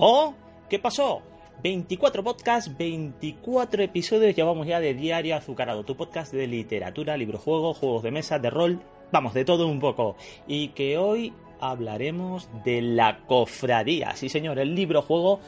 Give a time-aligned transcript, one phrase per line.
[0.00, 0.32] ¿Oh?
[0.70, 1.22] ¿Qué pasó?
[1.64, 8.04] 24 podcasts, 24 episodios llevamos ya de Diario Azucarado, tu podcast de literatura, librojuegos, juegos
[8.04, 8.80] de mesa, de rol,
[9.10, 10.14] vamos, de todo un poco.
[10.46, 15.40] Y que hoy hablaremos de La Cofradía, sí señor, el librojuego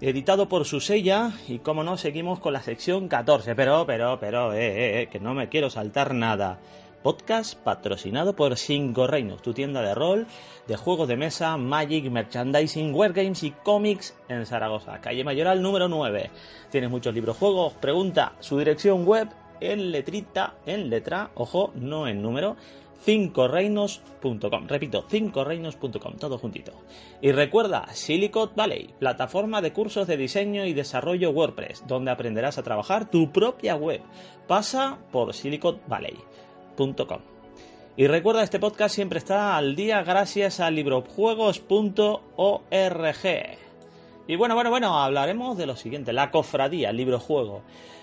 [0.00, 4.66] editado por Susella y como no, seguimos con la sección 14, pero, pero, pero, eh,
[4.66, 6.58] eh, eh, que no me quiero saltar nada
[7.04, 10.26] podcast patrocinado por Cinco Reinos, tu tienda de rol,
[10.66, 16.30] de juegos de mesa, Magic, Merchandising, Wargames y cómics en Zaragoza, calle Mayoral número 9.
[16.70, 19.28] Tienes muchos libros, juegos, pregunta su dirección web
[19.60, 22.56] en letrita, en letra, ojo, no en número,
[23.04, 24.66] cincoreinos.com.
[24.66, 26.72] Repito, cincoreinos.com, todo juntito.
[27.20, 32.62] Y recuerda, Silicon Valley, plataforma de cursos de diseño y desarrollo WordPress, donde aprenderás a
[32.62, 34.00] trabajar tu propia web.
[34.48, 36.16] Pasa por Silicon Valley.
[37.96, 43.58] Y recuerda, este podcast siempre está al día gracias a librojuegos.org.
[44.26, 47.62] Y bueno, bueno, bueno, hablaremos de lo siguiente, la cofradía, el librojuego.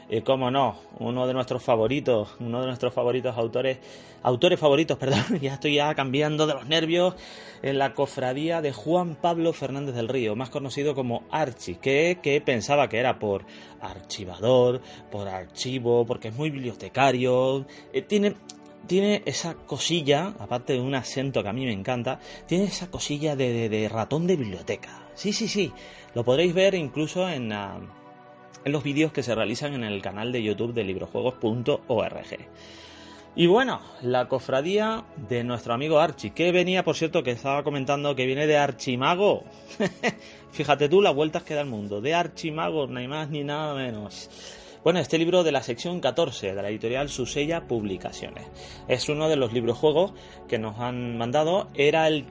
[0.10, 3.80] Y cómo no, uno de nuestros favoritos, uno de nuestros favoritos autores,
[4.24, 7.16] autores favoritos, perdón, ya estoy ya cambiando de los nervios,
[7.62, 12.42] en la cofradía de Juan Pablo Fernández del Río, más conocido como Archi, que, que
[12.42, 13.46] pensaba que era por
[13.82, 18.36] archivador, por archivo, porque es muy bibliotecario, eh, tiene,
[18.88, 23.36] tiene esa cosilla, aparte de un acento que a mí me encanta, tiene esa cosilla
[23.36, 25.08] de, ratón de biblioteca.
[25.16, 25.72] Sí, sí, sí.
[26.14, 27.80] Lo podréis ver incluso en, ah,
[28.64, 32.48] en los vídeos que se realizan en el canal de YouTube de librojuegos.org.
[33.34, 38.14] Y bueno, la cofradía de nuestro amigo Archie, que venía, por cierto, que estaba comentando
[38.14, 39.46] que viene de Archimago.
[40.52, 44.30] Fíjate tú las vueltas que da el mundo, de Archimago, ni más ni nada menos.
[44.84, 48.47] Bueno, este libro de la sección 14 de la editorial Susella Publicaciones.
[48.88, 50.14] Es uno de los libros juegos
[50.47, 51.69] que nos han mandado.
[51.75, 52.25] Era el,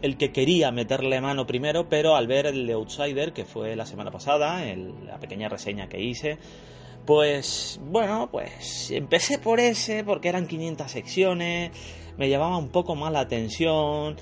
[0.00, 3.86] el que quería meterle mano primero, pero al ver el de Outsider, que fue la
[3.86, 4.64] semana pasada,
[5.06, 6.38] la pequeña reseña que hice,
[7.06, 11.70] pues bueno, pues empecé por ese porque eran 500 secciones,
[12.16, 14.16] me llamaba un poco más la atención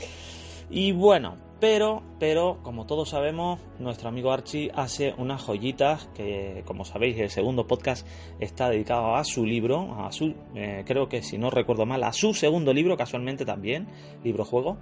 [0.69, 6.87] y bueno, pero, pero, como todos sabemos, nuestro amigo Archie hace unas joyitas que, como
[6.87, 8.07] sabéis, el segundo podcast
[8.41, 12.15] está dedicado a su libro, a su, eh, creo que si no recuerdo mal, a
[12.15, 13.89] su segundo libro, casualmente también,
[14.25, 14.79] libro juego.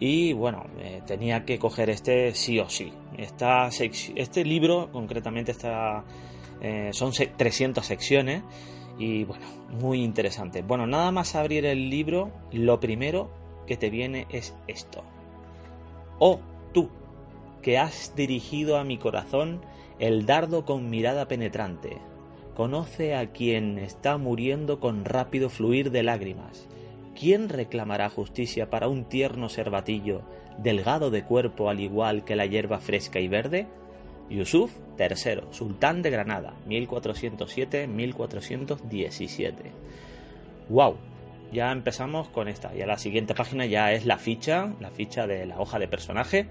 [0.00, 2.90] Y bueno, eh, tenía que coger este sí o sí.
[3.18, 6.04] Este libro, concretamente, está,
[6.62, 8.42] eh, son 300 secciones
[8.98, 9.44] y bueno,
[9.80, 10.62] muy interesante.
[10.62, 13.30] Bueno, nada más abrir el libro, lo primero
[13.66, 15.04] que te viene es esto.
[16.18, 16.40] Oh,
[16.72, 16.90] tú,
[17.62, 19.60] que has dirigido a mi corazón
[19.98, 21.98] el dardo con mirada penetrante,
[22.54, 26.66] conoce a quien está muriendo con rápido fluir de lágrimas.
[27.18, 30.22] ¿Quién reclamará justicia para un tierno servatillo,
[30.58, 33.66] delgado de cuerpo al igual que la hierba fresca y verde?
[34.30, 39.52] Yusuf III, sultán de Granada, 1407-1417.
[40.68, 40.96] ¡Wow!
[41.54, 42.74] Ya empezamos con esta.
[42.74, 45.88] Y a la siguiente página ya es la ficha, la ficha de la hoja de
[45.88, 46.48] personaje.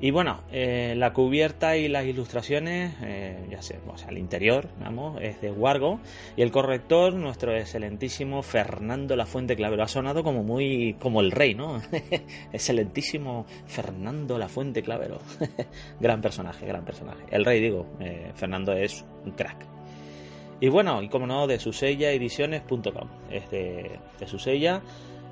[0.00, 4.68] Y bueno, eh, la cubierta y las ilustraciones, eh, ya sé, o sea, el interior,
[4.80, 6.00] vamos, es de Wargo.
[6.36, 9.82] Y el corrector, nuestro excelentísimo Fernando La Fuente Clavero.
[9.84, 11.80] Ha sonado como muy, como el rey, ¿no?
[12.52, 15.20] excelentísimo Fernando La Fuente Clavero.
[16.00, 17.22] gran personaje, gran personaje.
[17.30, 19.64] El rey, digo, eh, Fernando es un crack.
[20.64, 23.08] Y bueno, y como no, de susellaediciones.com.
[23.30, 24.80] Es de, de Susella,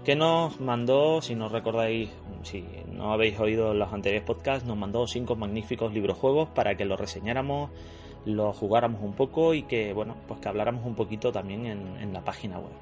[0.04, 2.10] que nos mandó, si no recordáis,
[2.42, 2.62] si
[2.92, 7.70] no habéis oído los anteriores podcasts, nos mandó cinco magníficos librojuegos para que los reseñáramos,
[8.26, 12.12] los jugáramos un poco y que, bueno, pues que habláramos un poquito también en, en
[12.12, 12.74] la página web.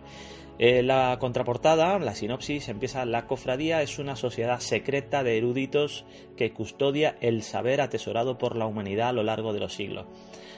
[0.62, 6.04] Eh, la contraportada, la sinopsis, empieza La cofradía es una sociedad secreta de eruditos
[6.36, 10.04] que custodia el saber atesorado por la humanidad a lo largo de los siglos.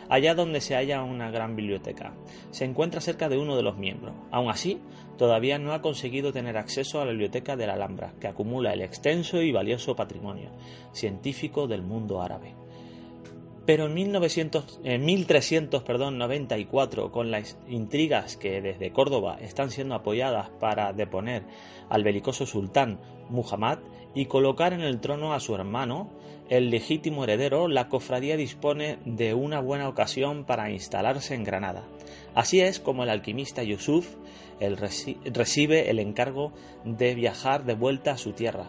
[0.08, 2.14] Allá donde se halla una gran biblioteca,
[2.50, 4.16] se encuentra cerca de uno de los miembros.
[4.32, 4.80] Aún así,
[5.18, 8.82] todavía no ha conseguido tener acceso a la biblioteca de la Alhambra, que acumula el
[8.82, 10.50] extenso y valioso patrimonio
[10.92, 12.56] científico del mundo árabe.
[13.64, 20.92] Pero en, 1900, en 1394, con las intrigas que desde Córdoba están siendo apoyadas para
[20.92, 21.44] deponer
[21.88, 22.98] al belicoso sultán
[23.28, 23.78] Muhammad
[24.14, 26.10] y colocar en el trono a su hermano,
[26.48, 31.84] el legítimo heredero, la cofradía dispone de una buena ocasión para instalarse en Granada.
[32.34, 34.16] Así es como el alquimista Yusuf
[35.24, 36.52] recibe el encargo
[36.84, 38.66] de viajar de vuelta a su tierra,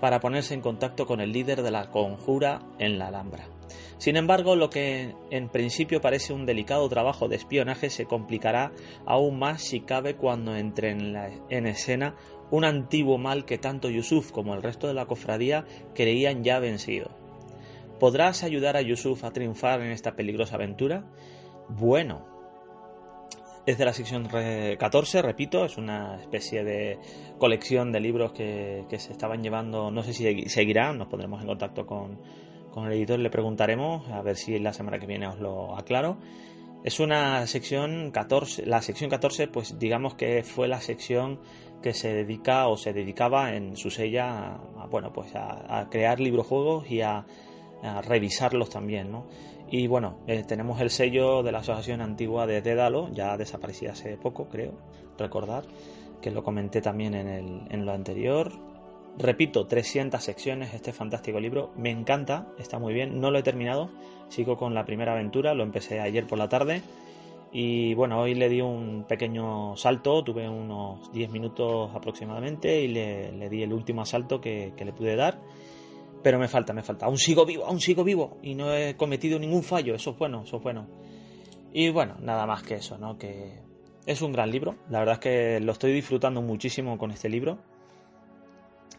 [0.00, 3.57] para ponerse en contacto con el líder de la conjura en la Alhambra.
[3.98, 8.72] Sin embargo, lo que en principio parece un delicado trabajo de espionaje se complicará
[9.06, 12.16] aún más si cabe cuando entre en, escena
[12.50, 17.10] un antiguo mal que tanto Yusuf como el resto de la cofradía creían ya vencido.
[17.98, 21.04] ¿Podrás ayudar a Yusuf a triunfar en esta peligrosa aventura?
[21.68, 22.38] Bueno,
[23.66, 26.98] es de la sección 14, repito, es una especie de
[27.36, 31.84] colección de libros que, se estaban llevando, no sé si seguirán, nos pondremos en contacto
[31.84, 32.18] con,
[32.78, 36.18] con el editor le preguntaremos, a ver si la semana que viene os lo aclaro.
[36.84, 41.40] Es una sección 14, la sección 14 pues digamos que fue la sección
[41.82, 46.88] que se dedica o se dedicaba en su sella a, bueno, pues a, crear librojuegos
[46.88, 47.26] y a,
[47.82, 49.26] a revisarlos también, ¿no?
[49.70, 54.16] Y bueno, eh, tenemos el sello de la Asociación Antigua de Dédalo, ya desaparecía hace
[54.16, 54.72] poco, creo,
[55.18, 55.64] recordar,
[56.22, 58.67] que lo comenté también en, el, en lo anterior.
[59.18, 63.90] Repito, 300 secciones, este fantástico libro, me encanta, está muy bien, no lo he terminado,
[64.28, 66.82] sigo con la primera aventura, lo empecé ayer por la tarde
[67.50, 73.48] y bueno, hoy le di un pequeño salto, tuve unos 10 minutos aproximadamente y le,
[73.48, 75.40] di el último asalto que, que le pude dar
[76.22, 77.06] pero me falta, me falta.
[77.06, 78.38] Aún sigo vivo, aún sigo vivo.
[78.42, 79.94] Y no he cometido ningún fallo.
[79.94, 80.88] Eso es bueno, eso es bueno.
[81.72, 83.18] Y bueno, nada más que eso, ¿no?
[83.18, 83.62] Que
[84.06, 84.76] es un gran libro.
[84.90, 87.58] La verdad es que lo estoy disfrutando muchísimo con este libro.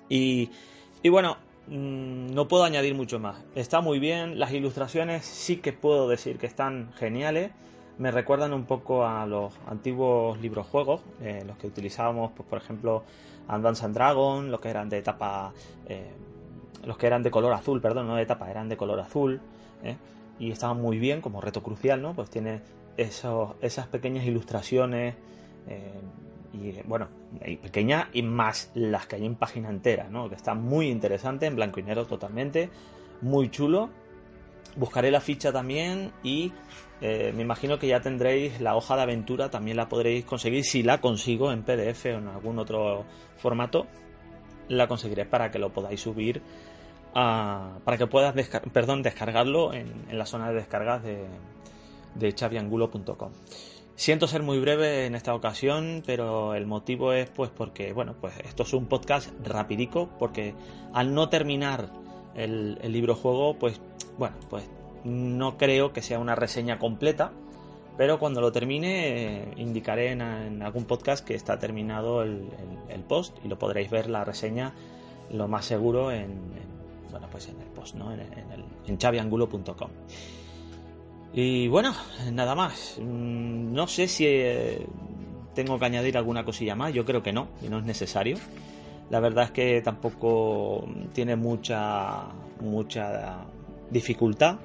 [0.09, 0.49] Y,
[1.09, 3.43] bueno, mm, no puedo añadir mucho más.
[3.55, 4.39] Está muy bien.
[4.39, 7.51] Las ilustraciones sí que puedo decir que están geniales.
[7.97, 12.57] Me recuerdan un poco a los antiguos libros juegos, eh, los que utilizábamos, pues, por
[12.57, 13.03] ejemplo,
[13.47, 15.53] Advance and Dragon, los que eran de etapa
[15.87, 16.09] eh,
[16.85, 19.41] los que eran de color azul, perdón, no de tapa, eran de color azul,
[19.83, 19.95] ¿eh?
[20.39, 22.13] y estaban muy bien, como reto crucial, ¿no?
[22.13, 22.61] Pues tiene
[22.97, 25.15] esas pequeñas ilustraciones,
[26.53, 27.07] y bueno,
[27.61, 30.29] pequeñas y más las que hay en página entera, ¿no?
[30.29, 32.69] Que está muy interesante, en blanco y negro totalmente,
[33.21, 33.89] muy chulo.
[34.75, 36.51] Buscaré la ficha también y
[37.01, 40.83] eh, me imagino que ya tendréis la hoja de aventura, también la podréis conseguir si
[40.83, 43.05] la consigo en PDF o en algún otro
[43.37, 43.87] formato.
[44.67, 46.41] La conseguiré para que lo podáis subir
[47.13, 51.25] para que puedas descargarlo en, la zona de descargas de,
[52.15, 53.31] de chaviangulo.com.
[53.99, 58.33] Siento ser muy breve en esta ocasión, pero el motivo es pues porque, bueno, pues
[58.45, 60.55] esto es un podcast rapidico, porque
[60.93, 61.91] al no terminar
[62.33, 63.81] el, libro juego, pues,
[64.17, 64.63] bueno, pues
[65.03, 67.33] no creo que sea una reseña completa,
[67.97, 72.47] pero cuando lo termine eh, indicaré en, algún podcast que está terminado el,
[73.05, 74.75] post y lo podréis ver la reseña
[75.29, 76.39] lo más seguro en
[77.11, 78.13] bueno, pues en el post, ¿no?
[78.13, 79.89] En, en, en chaviangulo.com.
[81.33, 81.93] Y bueno,
[82.31, 82.97] nada más.
[82.99, 84.85] Mm, no sé si eh,
[85.53, 86.93] tengo que añadir alguna cosilla más.
[86.93, 88.37] Yo creo que no, y no es necesario.
[89.09, 92.25] La verdad es que tampoco tiene mucha,
[92.61, 93.45] mucha
[93.89, 94.59] dificultad.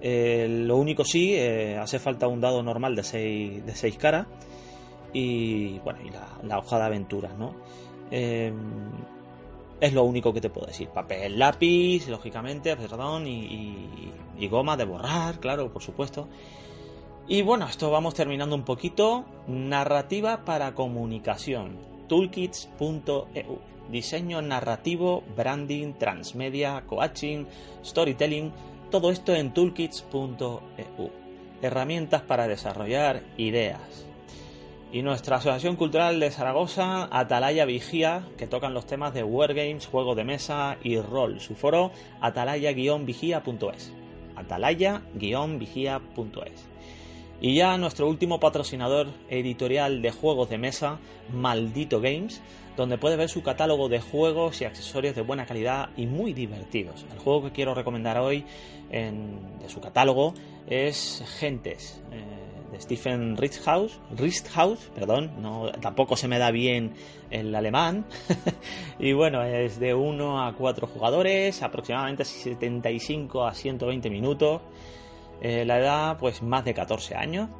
[0.00, 4.26] Eh, lo único sí, eh, hace falta un dado normal de 6 de seis caras
[5.14, 6.10] y bueno, y
[6.46, 7.54] la, hoja de aventuras, ¿no?
[9.80, 10.88] Es lo único que te puedo decir.
[10.88, 16.28] Papel, lápiz, lógicamente, perdón, y, goma de borrar, claro, por supuesto.
[17.26, 19.24] Y bueno, esto vamos terminando un poquito.
[19.46, 21.78] Narrativa para comunicación.
[22.08, 23.58] Toolkits.eu.
[23.90, 27.44] Diseño narrativo, branding, transmedia, coaching,
[27.84, 28.52] storytelling.
[28.90, 31.10] Todo esto en toolkits.eu.
[31.62, 34.06] Herramientas para desarrollar ideas
[34.94, 40.14] y nuestra Asociación Cultural de Zaragoza, Atalaya Vigía, que tocan los temas de Wargames, juego
[40.14, 41.40] de mesa y rol.
[41.40, 43.92] Su foro, atalaya-vigía.es.
[44.36, 46.68] Atalaya-vigía.es.
[47.40, 51.00] Y ya nuestro último patrocinador editorial de juegos de mesa,
[51.32, 52.40] Maldito Games,
[52.76, 57.04] donde puede ver su catálogo de juegos y accesorios de buena calidad y muy divertidos.
[57.12, 58.44] El juego que quiero recomendar hoy
[58.92, 60.34] de su catálogo
[60.68, 62.00] es Gentes.
[62.12, 62.33] Eh,
[62.80, 66.94] Stephen Richthaus, Richthaus, perdón, no, tampoco se me da bien
[67.30, 68.04] el alemán.
[68.98, 74.62] y bueno, es de 1 a 4 jugadores, aproximadamente 75 a 120 minutos.
[75.40, 77.50] Eh, la edad, pues más de 14 años.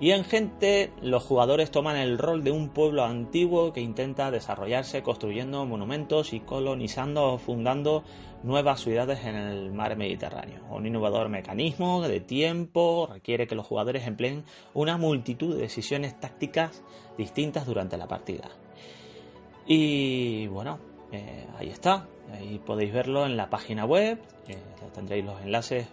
[0.00, 5.02] Y en gente, los jugadores toman el rol de un pueblo antiguo que intenta desarrollarse
[5.02, 8.04] construyendo monumentos y colonizando o fundando
[8.44, 10.62] nuevas ciudades en el mar Mediterráneo.
[10.70, 16.84] Un innovador mecanismo de tiempo requiere que los jugadores empleen una multitud de decisiones tácticas
[17.16, 18.50] distintas durante la partida.
[19.66, 20.78] Y bueno,
[21.10, 22.06] eh, ahí está.
[22.32, 24.20] Ahí podéis verlo en la página web.
[24.46, 24.56] Eh,
[24.94, 25.88] tendréis los enlaces,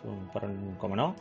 [0.78, 1.16] como no.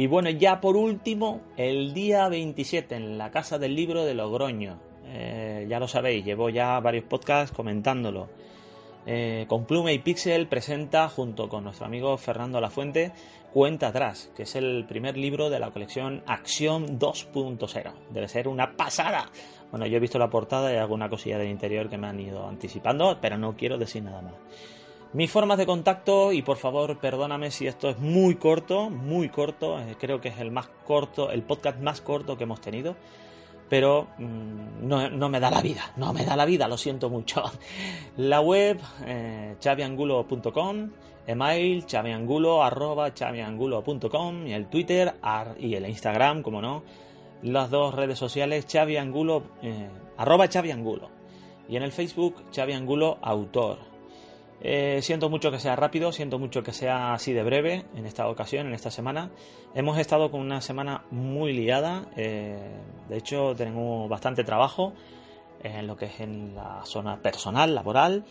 [0.00, 4.78] Y bueno, ya por último, el día 27 en la Casa del Libro de Logroño.
[5.04, 8.30] Eh, ya lo sabéis, llevo ya varios podcasts comentándolo.
[9.04, 13.12] Eh, con Plume y Pixel presenta, junto con nuestro amigo Fernando Lafuente,
[13.52, 17.92] Cuenta Atrás, que es el primer libro de la colección Acción 2.0.
[18.08, 19.30] Debe ser una pasada.
[19.70, 22.48] Bueno, yo he visto la portada y alguna cosilla del interior que me han ido
[22.48, 24.32] anticipando, pero no quiero decir nada más.
[25.12, 29.80] Mis formas de contacto, y por favor perdóname si esto es muy corto, muy corto,
[29.80, 32.94] eh, creo que es el más corto, el podcast más corto que hemos tenido,
[33.68, 37.42] pero mm, no, me da la vida, no me da la vida, lo siento mucho.
[38.18, 40.90] La web, eh, chaviangulo.com,
[41.26, 45.14] email, chaviangulo, arroba chaviangulo.com, y el Twitter
[45.58, 46.84] y el Instagram, como no,
[47.42, 49.88] las dos redes sociales, chaviangulo, eh,
[50.18, 51.10] arroba chaviangulo,
[51.68, 53.89] y en el Facebook, chaviangulo autor.
[54.62, 58.28] Eh, siento mucho que sea rápido, siento mucho que sea así de breve en esta
[58.28, 59.30] ocasión, en esta semana.
[59.74, 62.58] Hemos estado con una semana muy liada, eh,
[63.08, 64.92] de hecho tenemos bastante trabajo
[65.62, 68.24] en lo que es en la zona personal, laboral.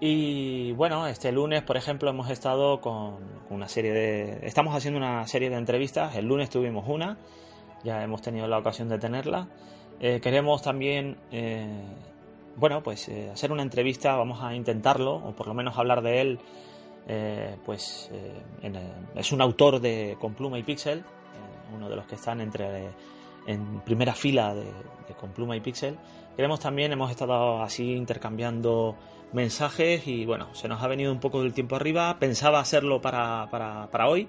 [0.00, 3.16] Y bueno, este lunes, por ejemplo, hemos estado con
[3.50, 4.46] una serie de...
[4.46, 7.18] Estamos haciendo una serie de entrevistas, el lunes tuvimos una,
[7.84, 9.48] ya hemos tenido la ocasión de tenerla.
[10.00, 11.16] Eh, queremos también
[12.58, 16.20] bueno, pues eh, hacer una entrevista, vamos a intentarlo, o por lo menos hablar de
[16.20, 16.38] él,
[17.06, 18.82] eh, pues eh,
[19.14, 21.04] es un autor de Con Pluma y Pixel,
[21.74, 22.88] uno de los que están entre
[23.46, 24.66] en primera fila de,
[25.18, 25.96] Con Pluma y Pixel.
[26.36, 28.96] Queremos también, hemos estado así intercambiando
[29.32, 33.48] mensajes y bueno, se nos ha venido un poco del tiempo arriba, pensaba hacerlo para,
[33.50, 34.28] para, para hoy,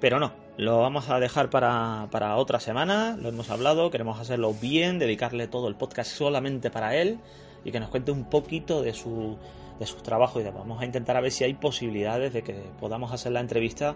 [0.00, 4.52] pero no, lo vamos a dejar para, para otra semana, lo hemos hablado, queremos hacerlo
[4.52, 7.18] bien, dedicarle todo el podcast solamente para él
[7.64, 9.36] y que nos cuente un poquito de su,
[9.78, 13.12] de sus trabajos y vamos a intentar a ver si hay posibilidades de que podamos
[13.12, 13.94] hacer la entrevista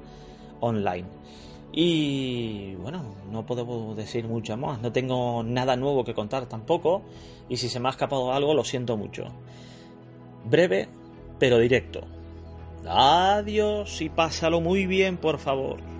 [0.61, 1.07] online.
[1.73, 7.03] Y bueno, no puedo decir mucho más, no tengo nada nuevo que contar tampoco
[7.49, 9.25] y si se me ha escapado algo lo siento mucho.
[10.45, 10.89] Breve
[11.39, 12.01] pero directo.
[12.87, 15.96] Adiós y pásalo muy bien, por favor.